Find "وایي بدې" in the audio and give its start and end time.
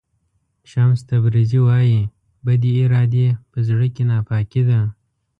1.67-2.71